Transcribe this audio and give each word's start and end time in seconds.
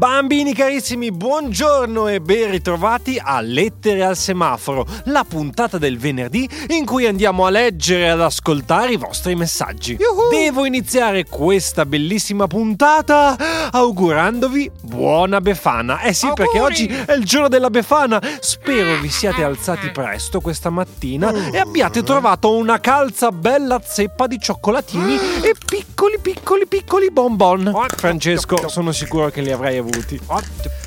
Bambini 0.00 0.54
carissimi, 0.54 1.12
buongiorno 1.12 2.08
e 2.08 2.22
ben 2.22 2.50
ritrovati 2.50 3.20
a 3.22 3.42
Lettere 3.42 4.02
al 4.02 4.16
semaforo, 4.16 4.86
la 5.04 5.26
puntata 5.28 5.76
del 5.76 5.98
venerdì 5.98 6.48
in 6.68 6.86
cui 6.86 7.04
andiamo 7.04 7.44
a 7.44 7.50
leggere 7.50 8.04
e 8.04 8.08
ad 8.08 8.22
ascoltare 8.22 8.92
i 8.92 8.96
vostri 8.96 9.34
messaggi. 9.34 9.98
Yuhu! 10.00 10.30
Devo 10.30 10.64
iniziare 10.64 11.26
questa 11.26 11.84
bellissima 11.84 12.46
puntata 12.46 13.36
augurandovi 13.70 14.70
buona 14.80 15.42
Befana. 15.42 16.00
Eh 16.00 16.14
sì, 16.14 16.24
Auguri! 16.24 16.44
perché 16.46 16.60
oggi 16.64 16.86
è 16.86 17.12
il 17.12 17.26
giorno 17.26 17.48
della 17.48 17.68
Befana. 17.68 18.22
Spero 18.40 18.98
vi 19.02 19.10
siate 19.10 19.44
alzati 19.44 19.90
presto 19.90 20.40
questa 20.40 20.70
mattina 20.70 21.30
e 21.52 21.58
abbiate 21.58 22.02
trovato 22.02 22.56
una 22.56 22.80
calza 22.80 23.30
bella 23.32 23.78
zeppa 23.84 24.26
di 24.26 24.38
cioccolatini 24.40 25.42
e 25.42 25.54
piccoli 25.62 26.18
piccoli 26.22 26.66
piccoli 26.66 27.10
bonbon. 27.10 27.70
Francesco, 27.94 28.66
sono 28.68 28.92
sicuro 28.92 29.28
che 29.28 29.42
li 29.42 29.52
avrai 29.52 29.76
avuti. 29.76 29.89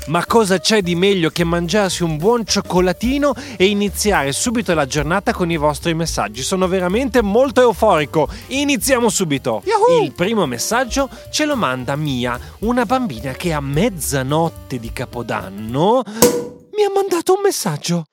Ma 0.06 0.26
cosa 0.26 0.58
c'è 0.58 0.82
di 0.82 0.94
meglio 0.94 1.30
che 1.30 1.44
mangiarsi 1.44 2.02
un 2.02 2.16
buon 2.16 2.44
cioccolatino 2.44 3.34
e 3.56 3.66
iniziare 3.66 4.32
subito 4.32 4.74
la 4.74 4.86
giornata 4.86 5.32
con 5.32 5.50
i 5.50 5.56
vostri 5.56 5.94
messaggi? 5.94 6.42
Sono 6.42 6.68
veramente 6.68 7.22
molto 7.22 7.60
euforico. 7.62 8.28
Iniziamo 8.48 9.08
subito. 9.08 9.62
Yahoo! 9.64 10.02
Il 10.02 10.12
primo 10.12 10.46
messaggio 10.46 11.08
ce 11.30 11.44
lo 11.46 11.56
manda 11.56 11.96
Mia, 11.96 12.38
una 12.60 12.84
bambina 12.84 13.32
che 13.32 13.52
a 13.52 13.60
mezzanotte 13.60 14.78
di 14.78 14.92
Capodanno 14.92 16.02
mi 16.06 16.82
ha 16.82 16.90
mandato 16.92 17.34
un 17.34 17.40
messaggio. 17.42 18.04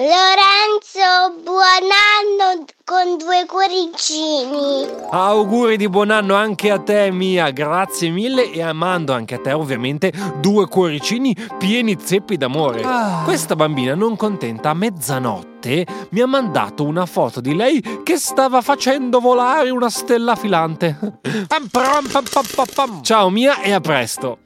Lorenzo, 0.00 1.42
buon 1.44 1.60
anno 1.92 2.64
con 2.86 3.18
due 3.18 3.44
cuoricini. 3.44 4.86
Auguri 5.10 5.76
di 5.76 5.90
buon 5.90 6.10
anno 6.10 6.36
anche 6.36 6.70
a 6.70 6.78
te, 6.78 7.10
Mia. 7.10 7.50
Grazie 7.50 8.08
mille 8.08 8.50
e 8.50 8.62
amando 8.62 9.12
anche 9.12 9.34
a 9.34 9.40
te, 9.40 9.52
ovviamente, 9.52 10.10
due 10.40 10.68
cuoricini 10.68 11.36
pieni 11.58 11.98
zeppi 12.02 12.38
d'amore. 12.38 12.80
Ah. 12.82 13.20
Questa 13.24 13.54
bambina 13.54 13.94
non 13.94 14.16
contenta 14.16 14.70
a 14.70 14.74
mezzanotte 14.74 15.86
mi 16.12 16.20
ha 16.20 16.26
mandato 16.26 16.84
una 16.84 17.04
foto 17.04 17.42
di 17.42 17.54
lei 17.54 18.00
che 18.02 18.16
stava 18.16 18.62
facendo 18.62 19.20
volare 19.20 19.68
una 19.68 19.90
stella 19.90 20.34
filante. 20.34 20.96
Pam, 21.46 21.66
pam, 21.66 22.08
pam, 22.08 22.24
pam, 22.24 22.46
pam, 22.54 22.66
pam. 22.74 23.02
Ciao 23.02 23.28
Mia 23.28 23.60
e 23.60 23.72
a 23.72 23.80
presto. 23.80 24.38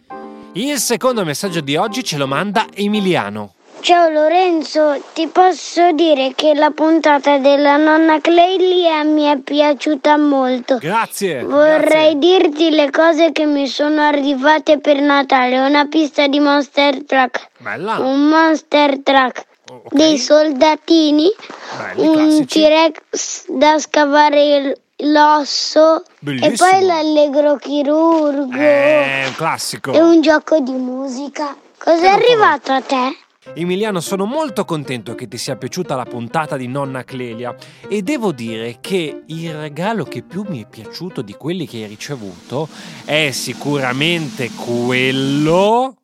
Il 0.55 0.79
secondo 0.79 1.25
messaggio 1.25 1.61
di 1.61 1.77
oggi 1.77 2.03
ce 2.03 2.17
lo 2.17 2.27
manda 2.27 2.67
Emiliano. 2.75 3.54
Ciao 3.85 4.09
Lorenzo, 4.09 4.99
ti 5.13 5.27
posso 5.27 5.93
dire 5.93 6.33
che 6.35 6.55
la 6.55 6.71
puntata 6.71 7.37
della 7.37 7.77
nonna 7.77 8.19
Clelia 8.19 9.03
mi 9.05 9.25
è 9.25 9.37
piaciuta 9.37 10.17
molto. 10.17 10.79
Grazie. 10.79 11.43
Vorrei 11.45 12.19
dirti 12.19 12.71
le 12.71 12.91
cose 12.91 13.31
che 13.33 13.45
mi 13.45 13.69
sono 13.69 14.01
arrivate 14.01 14.79
per 14.79 15.03
Natale. 15.03 15.59
Una 15.59 15.85
pista 15.87 16.27
di 16.29 16.41
Monster 16.41 17.05
Truck, 17.05 17.49
Bella. 17.59 17.99
un 17.99 18.27
Monster 18.27 19.01
Truck, 19.03 19.45
Oh, 19.71 19.83
ok. 19.85 19.93
dei 19.93 20.17
soldatini, 20.17 21.31
Belli, 21.77 22.07
un 22.09 22.15
classici. 22.15 22.61
T-Rex 22.63 23.45
da 23.49 23.79
scavare 23.79 24.57
il- 24.57 24.79
l'osso 25.13 25.97
e 26.01 26.03
Bellissimo. 26.21 26.71
poi 26.71 26.83
l'allegro 26.87 27.57
chirurgo 27.57 28.57
Eh, 28.57 29.25
un 29.27 29.35
classico. 29.37 29.93
e 29.93 30.01
un 30.01 30.23
gioco 30.23 30.59
di 30.61 30.73
musica. 30.73 31.55
Cos'è 31.77 32.07
arrivato 32.07 32.73
a 32.73 32.81
te? 32.81 33.17
Emiliano, 33.53 34.01
sono 34.01 34.25
molto 34.25 34.65
contento 34.65 35.15
che 35.15 35.29
ti 35.29 35.37
sia 35.37 35.57
piaciuta 35.57 35.95
la 35.95 36.05
puntata 36.05 36.57
di 36.57 36.67
Nonna 36.67 37.05
Clelia 37.05 37.55
e 37.89 38.01
devo 38.03 38.33
dire 38.33 38.79
che 38.81 39.23
il 39.27 39.55
regalo 39.55 40.05
che 40.05 40.23
più 40.23 40.45
mi 40.49 40.63
è 40.63 40.67
piaciuto 40.67 41.21
di 41.21 41.35
quelli 41.35 41.67
che 41.67 41.83
hai 41.83 41.87
ricevuto 41.87 42.69
è 43.05 43.31
sicuramente 43.33 44.51
quello 44.51 45.97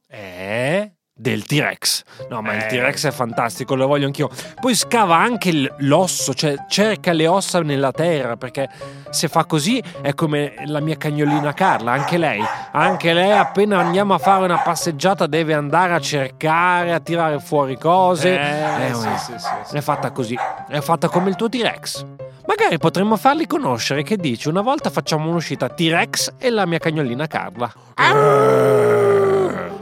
del 1.20 1.44
T-Rex. 1.44 2.02
No, 2.30 2.40
ma 2.40 2.54
il 2.54 2.62
Eh. 2.62 2.66
T-Rex 2.68 3.06
è 3.08 3.10
fantastico, 3.10 3.74
lo 3.74 3.86
voglio 3.86 4.06
anch'io. 4.06 4.30
Poi 4.58 4.74
scava 4.74 5.16
anche 5.16 5.70
l'osso, 5.78 6.32
cioè 6.32 6.54
cerca 6.66 7.12
le 7.12 7.26
ossa 7.26 7.60
nella 7.60 7.92
terra, 7.92 8.36
perché 8.36 8.68
se 9.10 9.28
fa 9.28 9.44
così 9.44 9.82
è 10.00 10.14
come 10.14 10.54
la 10.64 10.80
mia 10.80 10.96
cagnolina 10.96 11.52
Carla, 11.52 11.92
anche 11.92 12.16
lei. 12.16 12.42
Anche 12.72 13.12
lei 13.12 13.32
appena 13.32 13.78
andiamo 13.80 14.14
a 14.14 14.18
fare 14.18 14.44
una 14.44 14.58
passeggiata 14.60 15.26
deve 15.26 15.52
andare 15.52 15.92
a 15.92 16.00
cercare, 16.00 16.94
a 16.94 17.00
tirare 17.00 17.38
fuori 17.38 17.76
cose. 17.76 18.38
Eh, 18.40 18.86
Eh, 18.88 18.94
sì, 18.94 19.06
oh, 19.06 19.16
sì, 19.18 19.32
sì, 19.38 19.48
sì. 19.66 19.76
È 19.76 19.80
fatta 19.82 20.10
così, 20.12 20.38
è 20.68 20.80
fatta 20.80 21.08
come 21.08 21.28
il 21.28 21.36
tuo 21.36 21.50
T-Rex. 21.50 22.06
Magari 22.46 22.78
potremmo 22.78 23.16
farli 23.16 23.46
conoscere, 23.46 24.02
che 24.02 24.16
dici? 24.16 24.48
Una 24.48 24.62
volta 24.62 24.88
facciamo 24.88 25.28
un'uscita 25.28 25.68
T-Rex 25.68 26.32
e 26.38 26.48
la 26.50 26.64
mia 26.66 26.78
cagnolina 26.78 27.26
Carla. 27.26 27.70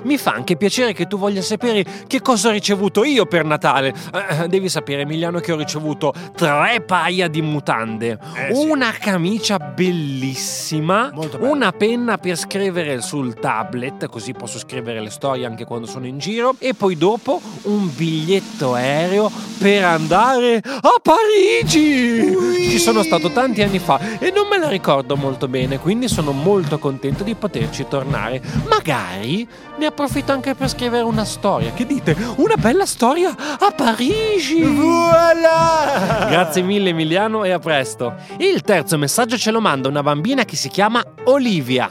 Mi 0.02 0.16
fa 0.16 0.32
anche 0.32 0.56
piacere 0.56 0.92
che 0.92 1.06
tu 1.06 1.18
voglia 1.18 1.42
sapere 1.42 1.84
che 2.06 2.20
cosa 2.20 2.48
ho 2.48 2.52
ricevuto 2.52 3.04
io 3.04 3.26
per 3.26 3.44
Natale. 3.44 3.94
Eh, 4.40 4.48
devi 4.48 4.68
sapere, 4.68 5.02
Emiliano, 5.02 5.40
che 5.40 5.52
ho 5.52 5.56
ricevuto 5.56 6.12
tre 6.34 6.82
paia 6.86 7.28
di 7.28 7.42
mutande, 7.42 8.18
Eh, 8.34 8.54
sì. 8.54 8.66
una 8.66 8.92
camicia 8.92 9.58
bellissima, 9.58 11.12
una 11.40 11.72
penna 11.72 12.16
per 12.18 12.36
scrivere 12.36 13.00
sul 13.00 13.34
tablet, 13.34 14.06
così 14.08 14.32
posso 14.32 14.58
scrivere 14.58 15.00
le 15.00 15.10
storie 15.10 15.46
anche 15.46 15.64
quando 15.64 15.86
sono 15.86 16.06
in 16.06 16.18
giro, 16.18 16.54
e 16.58 16.74
poi 16.74 16.96
dopo 16.96 17.40
un 17.62 17.90
biglietto 17.94 18.74
aereo 18.74 19.30
per 19.58 19.84
andare 19.84 20.62
a 20.64 20.92
Parigi. 21.02 22.34
Ci 22.70 22.78
sono 22.78 23.02
stato 23.02 23.30
tanti 23.32 23.62
anni 23.62 23.78
fa 23.78 24.18
e 24.18 24.30
non 24.30 24.46
me 24.48 24.58
la 24.58 24.68
ricordo 24.68 25.16
molto 25.16 25.48
bene, 25.48 25.78
quindi 25.78 26.08
sono 26.08 26.32
molto 26.32 26.78
contento 26.78 27.24
di 27.24 27.34
poterci 27.34 27.86
tornare. 27.88 28.40
Magari 28.68 29.46
ne 29.78 29.86
approfitto 29.86 30.32
anche 30.32 30.54
per 30.54 30.68
scrivere 30.68 31.02
una 31.04 31.24
storia. 31.24 31.72
Che 31.72 31.86
dite? 31.86 32.16
Una 32.36 32.56
bella 32.56 32.84
storia 32.86 33.34
a 33.58 33.70
Parigi! 33.70 34.62
Voilà! 34.62 36.26
Grazie 36.28 36.62
mille 36.62 36.90
Emiliano 36.90 37.44
e 37.44 37.52
a 37.52 37.58
presto. 37.58 38.14
Il 38.38 38.62
terzo 38.62 38.98
messaggio 38.98 39.36
ce 39.38 39.50
lo 39.50 39.60
manda 39.60 39.88
una 39.88 40.02
bambina 40.02 40.44
che 40.44 40.56
si 40.56 40.68
chiama 40.68 41.02
Olivia. 41.24 41.90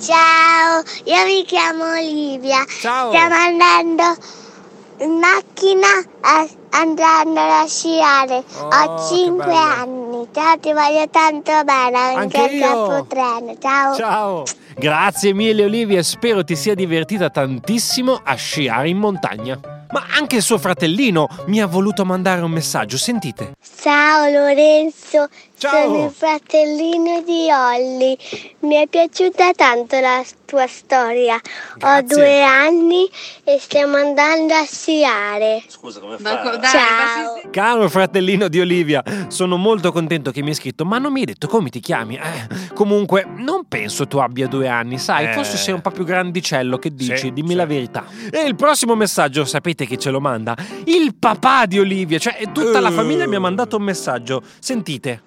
Ciao, 0.00 0.82
io 1.04 1.24
mi 1.24 1.44
chiamo 1.44 1.84
Olivia. 1.84 2.64
Ciao. 2.80 3.08
Stiamo 3.10 3.34
andando 3.34 4.02
in 4.98 5.18
macchina 5.18 5.86
a- 6.20 6.46
andando 6.70 7.40
a 7.40 7.64
sciare. 7.66 8.44
Oh, 8.60 8.66
Ho 8.68 9.08
che 9.08 9.14
5 9.16 9.44
bello. 9.44 9.58
anni. 9.58 10.28
Ciao, 10.32 10.58
ti 10.58 10.72
voglio 10.72 11.08
tanto 11.10 11.52
bene. 11.64 11.98
Anche, 11.98 12.38
Anche 12.40 12.52
il 12.52 12.58
io. 12.60 12.66
capotreno. 12.66 13.56
Ciao. 13.58 13.94
Ciao! 13.96 14.44
Grazie 14.78 15.32
mille 15.32 15.64
Olivia, 15.64 16.02
spero 16.02 16.44
ti 16.44 16.54
sia 16.54 16.74
divertita 16.74 17.30
tantissimo 17.30 18.20
a 18.22 18.34
sciare 18.34 18.88
in 18.90 18.98
montagna. 18.98 19.58
Ma 19.88 20.04
anche 20.16 20.36
il 20.36 20.42
suo 20.42 20.58
fratellino 20.58 21.28
mi 21.46 21.60
ha 21.60 21.66
voluto 21.66 22.04
mandare 22.04 22.40
un 22.42 22.50
messaggio, 22.50 22.98
sentite. 22.98 23.52
Ciao 23.80 24.28
Lorenzo, 24.28 25.28
Ciao. 25.56 25.84
sono 25.86 26.04
il 26.06 26.10
fratellino 26.10 27.22
di 27.22 27.46
Olli. 27.52 28.18
Mi 28.60 28.74
è 28.74 28.88
piaciuta 28.88 29.52
tanto 29.52 29.98
la 30.00 30.22
tua 30.44 30.66
storia. 30.66 31.36
Ho 31.36 31.40
Grazie. 31.78 32.06
due 32.16 32.42
anni 32.42 33.08
e 33.44 33.58
stiamo 33.60 33.96
andando 33.96 34.54
a 34.54 34.64
sciare. 34.64 35.62
Scusa, 35.68 36.00
come 36.00 36.16
Ma 36.18 36.30
fa? 36.30 36.38
co- 36.40 36.56
dai, 36.56 36.70
Ciao. 36.70 37.40
Caro 37.52 37.88
fratellino 37.88 38.48
di 38.48 38.58
Olivia, 38.60 39.02
sono 39.28 39.56
molto 39.56 39.92
contento 39.92 40.32
che 40.32 40.42
mi 40.42 40.48
hai 40.48 40.54
scritto, 40.56 40.84
ma 40.84 40.98
non 40.98 41.12
mi 41.12 41.20
hai 41.20 41.26
detto 41.26 41.46
come 41.46 41.70
ti 41.70 41.78
chiami. 41.78 42.16
Eh, 42.16 42.65
comunque, 42.76 43.24
non 43.26 43.64
penso 43.66 44.06
tu 44.06 44.18
abbia 44.18 44.46
due 44.46 44.68
anni, 44.68 44.98
sai, 44.98 45.24
Eh. 45.26 45.32
forse 45.32 45.56
sei 45.56 45.72
un 45.74 45.80
po' 45.80 45.90
più 45.90 46.04
grandicello, 46.04 46.78
che 46.78 46.94
dici? 46.94 47.16
Sì, 47.16 47.32
Dimmi 47.32 47.48
sì. 47.50 47.54
la 47.56 47.66
verità. 47.66 48.04
E 48.30 48.42
il 48.42 48.54
prossimo 48.54 48.94
messaggio, 48.94 49.44
sapete 49.46 49.86
chi 49.86 49.98
ce 49.98 50.10
lo 50.10 50.20
manda? 50.20 50.54
Il 50.84 51.14
papà 51.18 51.64
di 51.66 51.78
Olivia, 51.80 52.18
cioè 52.18 52.36
tutta 52.52 52.78
la 52.80 52.90
Eh. 52.90 52.92
famiglia 52.92 53.26
mi 53.26 53.34
ha 53.36 53.40
mandato 53.40 53.76
un 53.78 53.82
messaggio. 53.82 54.42
Sentite. 54.60 55.22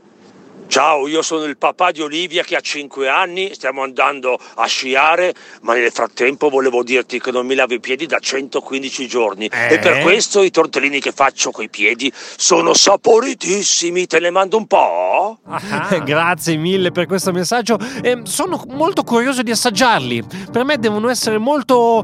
Ciao, 0.67 1.07
io 1.07 1.23
sono 1.23 1.45
il 1.45 1.57
papà 1.57 1.89
di 1.89 1.99
Olivia 2.01 2.43
che 2.43 2.55
ha 2.55 2.59
5 2.59 3.09
anni, 3.09 3.55
stiamo 3.55 3.81
andando 3.81 4.37
a 4.53 4.67
sciare, 4.67 5.33
ma 5.61 5.73
nel 5.73 5.89
frattempo 5.91 6.49
volevo 6.49 6.83
dirti 6.83 7.19
che 7.19 7.31
non 7.31 7.47
mi 7.47 7.55
lavo 7.55 7.73
i 7.73 7.79
piedi 7.79 8.05
da 8.05 8.19
115 8.19 9.07
giorni 9.07 9.47
Eh? 9.51 9.73
e 9.73 9.79
per 9.79 10.03
questo 10.03 10.43
i 10.43 10.51
tortellini 10.51 10.99
che 10.99 11.11
faccio 11.11 11.49
coi 11.49 11.69
piedi 11.69 12.11
sono 12.13 12.75
saporitissimi, 12.75 14.05
te 14.05 14.19
ne 14.19 14.29
mando 14.29 14.57
un 14.57 14.67
po'? 14.67 14.98
Grazie 16.03 16.55
mille 16.55 16.91
per 16.91 17.05
questo 17.05 17.31
messaggio. 17.31 17.77
Eh, 18.01 18.21
sono 18.23 18.63
molto 18.69 19.03
curioso 19.03 19.41
di 19.43 19.51
assaggiarli. 19.51 20.23
Per 20.51 20.63
me 20.63 20.77
devono 20.77 21.09
essere 21.09 21.37
molto. 21.37 22.03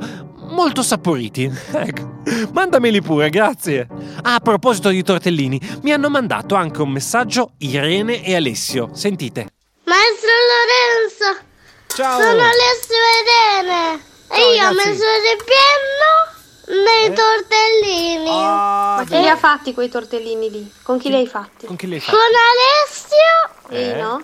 molto 0.49 0.83
saporiti. 0.83 1.51
Ecco. 1.73 2.13
Mandameli 2.53 3.01
pure, 3.01 3.29
grazie. 3.29 3.87
Ah, 4.23 4.35
a 4.35 4.39
proposito 4.39 4.89
di 4.89 5.03
tortellini, 5.03 5.59
mi 5.83 5.91
hanno 5.91 6.09
mandato 6.09 6.55
anche 6.55 6.81
un 6.81 6.89
messaggio 6.89 7.51
Irene 7.59 8.23
e 8.23 8.35
Alessio. 8.35 8.89
Sentite. 8.93 9.47
Maestro 9.83 10.31
Lorenzo, 10.51 11.43
Ciao! 11.87 12.19
sono 12.19 12.41
Alessio 12.41 12.95
Irene. 13.21 14.01
E 14.31 14.55
io 14.55 14.63
ho 14.63 14.69
ragazzi. 14.69 14.75
messo 14.89 15.03
il 15.03 15.43
piano 15.45 16.24
nei 16.67 17.13
tortellini. 17.13 18.29
Ah, 18.29 18.95
Ma 18.97 19.03
chi 19.05 19.19
li 19.19 19.27
ha 19.29 19.35
fatti 19.37 19.73
quei 19.73 19.89
tortellini 19.89 20.49
lì? 20.49 20.71
Con 20.83 20.97
chi 20.99 21.09
li 21.09 21.15
hai 21.15 21.27
fatti? 21.27 21.65
Con 21.67 21.75
chi 21.75 21.87
li 21.87 21.95
hai 21.95 22.01
Con 22.01 22.17
fatti? 22.17 23.69
Alessio, 23.69 23.95
Eh? 23.97 24.01
no? 24.01 24.21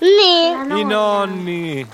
ne. 0.00 0.78
I 0.80 0.84
nonni! 0.84 1.86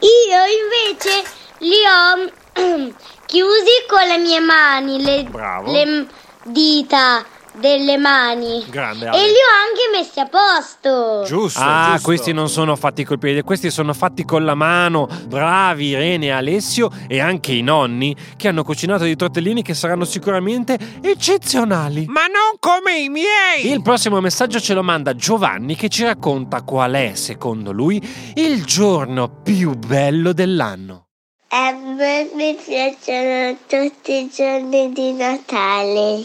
Io 0.00 0.40
invece 0.62 1.24
li 1.58 1.80
ho 1.84 2.30
chiusi 3.26 3.70
con 3.88 4.06
le 4.06 4.18
mie 4.18 4.40
mani, 4.40 5.02
le, 5.02 5.24
Bravo. 5.24 5.72
le 5.72 6.06
dita 6.44 7.24
delle 7.60 7.96
mani. 7.96 8.64
Grande, 8.68 9.06
E 9.06 9.10
li 9.10 9.14
ho 9.14 9.52
anche 9.66 9.96
messi 9.98 10.20
a 10.20 10.26
posto. 10.26 11.24
Giusto. 11.26 11.60
Ah, 11.60 11.90
giusto. 11.92 12.02
questi 12.06 12.32
non 12.32 12.48
sono 12.48 12.76
fatti 12.76 13.04
col 13.04 13.18
piede, 13.18 13.42
questi 13.42 13.70
sono 13.70 13.92
fatti 13.92 14.24
con 14.24 14.44
la 14.44 14.54
mano. 14.54 15.08
Bravi 15.26 15.86
Irene 15.88 16.26
e 16.26 16.30
Alessio 16.30 16.90
e 17.06 17.20
anche 17.20 17.52
i 17.52 17.62
nonni 17.62 18.14
che 18.36 18.48
hanno 18.48 18.64
cucinato 18.64 19.04
dei 19.04 19.16
tortellini 19.16 19.62
che 19.62 19.74
saranno 19.74 20.04
sicuramente 20.04 20.78
eccezionali. 21.00 22.06
Ma 22.08 22.26
non 22.26 22.58
come 22.58 22.98
i 22.98 23.08
miei! 23.08 23.70
Il 23.70 23.82
prossimo 23.82 24.20
messaggio 24.20 24.60
ce 24.60 24.74
lo 24.74 24.82
manda 24.82 25.14
Giovanni 25.14 25.76
che 25.76 25.88
ci 25.88 26.04
racconta 26.04 26.62
qual 26.62 26.92
è, 26.92 27.12
secondo 27.14 27.72
lui, 27.72 28.00
il 28.34 28.64
giorno 28.64 29.40
più 29.42 29.74
bello 29.74 30.32
dell'anno. 30.32 31.06
A 31.50 31.72
me 31.72 32.28
mi 32.34 32.54
piacciono 32.62 33.56
tutti 33.66 34.12
i 34.12 34.30
giorni 34.34 34.92
di 34.92 35.12
Natale. 35.12 36.22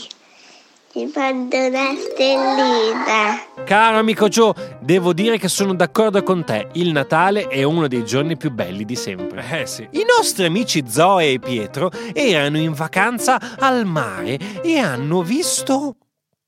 Ti 0.93 1.11
mando 1.15 1.57
una 1.57 1.95
stellina. 1.97 3.63
Caro 3.65 3.97
amico 3.97 4.27
Joe, 4.27 4.53
devo 4.79 5.11
dire 5.11 5.39
che 5.39 5.47
sono 5.47 5.73
d'accordo 5.73 6.21
con 6.21 6.43
te. 6.43 6.67
Il 6.73 6.91
Natale 6.91 7.47
è 7.47 7.63
uno 7.63 7.87
dei 7.87 8.05
giorni 8.05 8.37
più 8.37 8.51
belli 8.51 8.85
di 8.85 8.95
sempre. 8.95 9.43
Eh 9.61 9.65
sì. 9.65 9.87
I 9.89 10.05
nostri 10.07 10.45
amici 10.45 10.83
Zoe 10.87 11.31
e 11.31 11.39
Pietro 11.39 11.89
erano 12.13 12.59
in 12.59 12.73
vacanza 12.73 13.39
al 13.57 13.87
mare 13.87 14.37
e 14.61 14.77
hanno 14.77 15.23
visto 15.23 15.95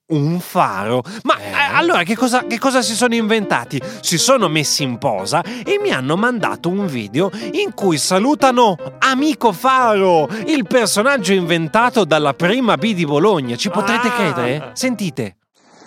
un 0.08 0.40
faro. 0.40 1.04
Ma 1.24 1.38
Eh? 1.40 1.50
eh, 1.50 1.54
allora 1.74 2.04
che 2.04 2.16
cosa, 2.16 2.46
che 2.46 2.60
cosa 2.60 2.82
si 2.82 2.94
sono 2.94 3.16
inventati? 3.16 3.82
Si 4.02 4.18
sono 4.18 4.48
messi 4.48 4.84
in 4.84 4.98
posa 4.98 5.42
e 5.42 5.80
mi 5.82 5.90
hanno 5.92 6.16
mandato 6.16 6.70
un 6.70 6.86
video 6.86 7.32
in 7.54 7.74
cui 7.74 7.98
salutano 7.98 8.78
Amico 9.00 9.52
Faro, 9.52 10.28
il 10.46 10.68
personaggio 10.68 11.34
inventato 11.34 12.06
dalla 12.06 12.34
prima 12.34 12.76
B 12.78 12.94
di 12.94 13.06
Bologna. 13.06 13.56
Ci 13.56 13.70
potrete 13.70 14.08
Ah. 14.08 14.12
credere? 14.12 14.70
Sentite. 14.74 15.38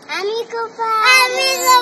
Amico 0.09 0.57
Amico 1.29 1.77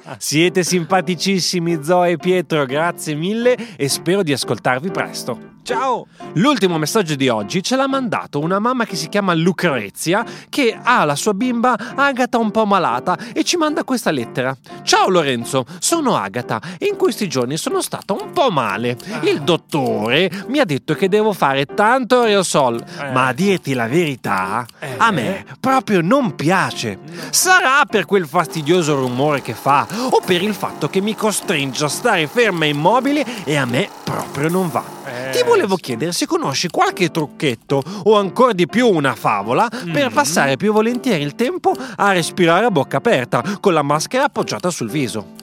bello! 0.00 0.14
Siete 0.18 0.64
simpaticissimi 0.64 1.84
Zoe 1.84 2.12
e 2.12 2.16
Pietro, 2.16 2.64
grazie 2.66 3.14
mille 3.14 3.56
e 3.76 3.88
spero 3.88 4.22
di 4.22 4.32
ascoltarvi 4.32 4.90
presto. 4.90 5.54
Ciao! 5.70 6.06
L'ultimo 6.34 6.78
messaggio 6.78 7.16
di 7.16 7.28
oggi 7.28 7.60
ce 7.60 7.74
l'ha 7.74 7.88
mandato 7.88 8.38
una 8.38 8.60
mamma 8.60 8.84
che 8.84 8.94
si 8.94 9.08
chiama 9.08 9.34
Lucrezia 9.34 10.24
che 10.48 10.78
ha 10.80 11.04
la 11.04 11.16
sua 11.16 11.34
bimba 11.34 11.76
Agata 11.96 12.38
un 12.38 12.52
po' 12.52 12.64
malata 12.66 13.18
e 13.32 13.42
ci 13.42 13.56
manda 13.56 13.82
questa 13.82 14.12
lettera. 14.12 14.56
Ciao 14.84 15.08
Lorenzo, 15.08 15.64
sono 15.80 16.14
Agata 16.16 16.60
e 16.78 16.86
in 16.86 16.94
questi 16.96 17.28
giorni 17.28 17.56
sono 17.56 17.80
stata 17.80 18.12
un 18.12 18.30
po' 18.32 18.48
male. 18.52 18.96
Il 19.22 19.42
dottore 19.42 20.30
mi 20.46 20.60
ha 20.60 20.64
detto 20.64 20.94
che 20.94 21.08
devo 21.08 21.32
fare 21.32 21.64
tanto 21.66 22.20
aerosol, 22.20 22.80
Eh. 23.00 23.10
ma 23.10 23.26
a 23.26 23.32
dirti 23.32 23.74
la 23.74 23.88
verità, 23.88 24.64
Eh. 24.78 24.94
a 24.98 25.10
me 25.10 25.44
proprio 25.58 26.00
non 26.00 26.36
piace. 26.36 26.96
Sarà 27.30 27.84
per 27.90 28.04
quel 28.04 28.28
fastidioso 28.28 28.94
rumore 28.94 29.42
che 29.42 29.54
fa 29.54 29.84
o 30.10 30.20
per 30.24 30.42
il 30.42 30.54
fatto 30.54 30.88
che 30.88 31.00
mi 31.00 31.16
costringe 31.16 31.84
a 31.86 31.88
stare 31.88 32.28
ferma 32.28 32.66
e 32.66 32.68
immobile 32.68 33.24
e 33.42 33.56
a 33.56 33.64
me 33.64 33.88
proprio 34.04 34.48
non 34.48 34.70
va. 34.70 34.94
Eh, 35.06 35.30
Ti 35.30 35.42
volevo 35.56 35.76
chiedere 35.76 36.12
se 36.12 36.26
conosci 36.26 36.68
qualche 36.68 37.10
trucchetto 37.10 37.82
o 38.04 38.16
ancora 38.18 38.52
di 38.52 38.66
più 38.66 38.88
una 38.88 39.14
favola 39.14 39.68
per 39.68 40.10
Mm. 40.10 40.14
passare 40.14 40.56
più 40.56 40.72
volentieri 40.72 41.22
il 41.22 41.34
tempo 41.34 41.74
a 41.96 42.12
respirare 42.12 42.66
a 42.66 42.70
bocca 42.70 42.98
aperta 42.98 43.42
con 43.60 43.72
la 43.72 43.82
maschera 43.82 44.24
appoggiata 44.24 44.70
sul 44.70 44.90
viso. 44.90 45.34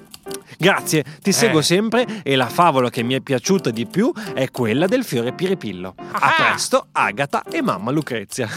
Grazie, 0.58 1.04
ti 1.22 1.32
seguo 1.34 1.60
Eh. 1.60 1.64
sempre 1.64 2.22
e 2.24 2.36
la 2.36 2.48
favola 2.48 2.90
che 2.90 3.04
mi 3.04 3.14
è 3.16 3.20
piaciuta 3.22 3.72
di 3.72 3.86
più 3.86 4.12
è 4.34 4.50
quella 4.52 4.86
del 4.86 5.04
fiore 5.04 5.34
piripillo. 5.34 5.96
A 5.98 6.20
Ah. 6.20 6.34
presto, 6.38 6.88
Agata 6.92 7.44
e 7.50 7.62
mamma 7.62 7.92
Lucrezia. 7.92 8.48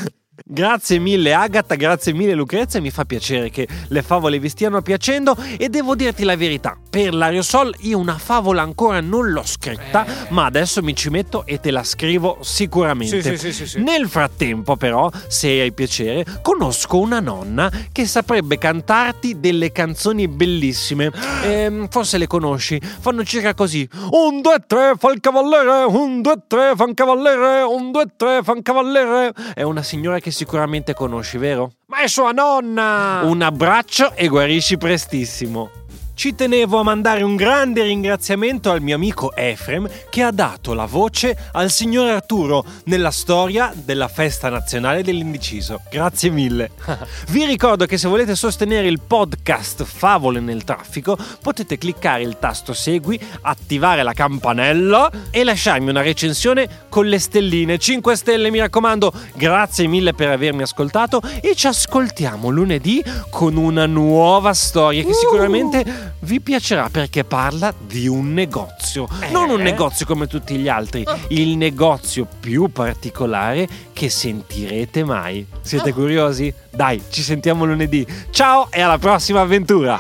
Grazie 0.44 0.98
mille 0.98 1.32
Agata, 1.32 1.76
grazie 1.76 2.12
mille 2.12 2.34
Lucrezia, 2.34 2.78
mi 2.80 2.90
fa 2.90 3.06
piacere 3.06 3.48
che 3.48 3.66
le 3.88 4.02
favole 4.02 4.38
vi 4.38 4.50
stiano 4.50 4.82
piacendo 4.82 5.34
e 5.56 5.70
devo 5.70 5.94
dirti 5.94 6.24
la 6.24 6.36
verità, 6.36 6.76
per 6.90 7.14
l'aerosol 7.14 7.74
io 7.80 7.98
una 7.98 8.18
favola 8.18 8.60
ancora 8.60 9.00
non 9.00 9.30
l'ho 9.30 9.42
scritta, 9.44 10.04
Eh. 10.04 10.26
ma 10.30 10.44
adesso 10.44 10.82
mi 10.82 10.94
ci 10.94 11.08
metto 11.08 11.46
e 11.46 11.58
te 11.58 11.70
la 11.70 11.82
scrivo 11.82 12.38
sicuramente. 12.42 13.22
Sì, 13.22 13.36
sì, 13.38 13.52
sì, 13.52 13.66
sì. 13.66 13.80
Nel 13.80 14.08
frattempo 14.08 14.76
però, 14.76 15.10
se 15.26 15.48
hai 15.48 15.72
piacere, 15.72 16.24
conosco 16.42 16.98
una 16.98 17.18
nonna 17.18 17.70
che 17.90 18.06
saprebbe 18.06 18.58
cantarti 18.58 19.40
delle 19.40 19.72
canzoni 19.72 20.28
bellissime. 20.28 21.10
Ehm, 21.44 21.88
forse 21.88 22.18
le 22.18 22.26
conosci, 22.26 22.78
fanno 22.80 23.24
circa 23.24 23.54
così. 23.54 23.88
Un, 24.10 24.42
due, 24.42 24.62
tre, 24.66 24.92
fa 24.98 25.10
il 25.12 25.20
cavaliere, 25.20 25.84
un, 25.88 26.20
due, 26.20 26.36
tre, 26.46 26.72
fa 26.76 26.84
un 26.84 26.92
cavaliere, 26.94 27.62
un, 27.62 27.90
due, 27.90 28.04
tre, 28.16 28.40
fa 28.42 28.52
un 28.52 28.62
cavaliere. 28.62 29.32
È 29.54 29.62
una 29.62 29.82
signora 29.82 30.18
che 30.18 30.25
sicuramente 30.30 30.94
conosci, 30.94 31.38
vero? 31.38 31.72
Ma 31.86 32.00
è 32.00 32.08
sua 32.08 32.32
nonna! 32.32 33.20
Un 33.24 33.42
abbraccio 33.42 34.12
e 34.14 34.28
guarisci 34.28 34.76
prestissimo. 34.76 35.70
Ci 36.16 36.34
tenevo 36.34 36.78
a 36.78 36.82
mandare 36.82 37.22
un 37.22 37.36
grande 37.36 37.82
ringraziamento 37.82 38.70
al 38.70 38.80
mio 38.80 38.94
amico 38.94 39.36
Efrem 39.36 39.86
che 40.08 40.22
ha 40.22 40.30
dato 40.30 40.72
la 40.72 40.86
voce 40.86 41.36
al 41.52 41.70
signor 41.70 42.08
Arturo 42.08 42.64
nella 42.84 43.10
storia 43.10 43.70
della 43.74 44.08
festa 44.08 44.48
nazionale 44.48 45.02
dell'indeciso. 45.02 45.82
Grazie 45.90 46.30
mille. 46.30 46.70
Vi 47.28 47.44
ricordo 47.44 47.84
che 47.84 47.98
se 47.98 48.08
volete 48.08 48.34
sostenere 48.34 48.88
il 48.88 48.98
podcast 49.06 49.84
Favole 49.84 50.40
nel 50.40 50.64
traffico 50.64 51.18
potete 51.42 51.76
cliccare 51.76 52.22
il 52.22 52.38
tasto 52.38 52.72
segui, 52.72 53.20
attivare 53.42 54.02
la 54.02 54.14
campanella 54.14 55.10
e 55.30 55.44
lasciarmi 55.44 55.90
una 55.90 56.00
recensione 56.00 56.86
con 56.88 57.04
le 57.04 57.18
stelline. 57.18 57.76
5 57.76 58.16
stelle 58.16 58.50
mi 58.50 58.58
raccomando. 58.58 59.12
Grazie 59.34 59.86
mille 59.86 60.14
per 60.14 60.30
avermi 60.30 60.62
ascoltato 60.62 61.20
e 61.42 61.54
ci 61.54 61.66
ascoltiamo 61.66 62.48
lunedì 62.48 63.04
con 63.28 63.58
una 63.58 63.84
nuova 63.84 64.54
storia 64.54 65.04
che 65.04 65.12
sicuramente 65.12 66.05
vi 66.20 66.40
piacerà 66.40 66.88
perché 66.90 67.24
parla 67.24 67.72
di 67.78 68.06
un 68.08 68.32
negozio. 68.32 69.08
Non 69.30 69.50
un 69.50 69.60
Eh? 69.60 69.64
negozio 69.64 70.06
come 70.06 70.26
tutti 70.26 70.56
gli 70.56 70.68
altri, 70.68 71.04
il 71.28 71.56
negozio 71.56 72.26
più 72.40 72.70
particolare 72.70 73.68
che 73.92 74.08
sentirete 74.10 75.04
mai. 75.04 75.46
Siete 75.60 75.92
curiosi? 75.92 76.52
Dai, 76.70 77.02
ci 77.10 77.22
sentiamo 77.22 77.64
lunedì. 77.64 78.06
Ciao 78.30 78.68
e 78.70 78.80
alla 78.80 78.98
prossima 78.98 79.40
avventura! 79.40 79.98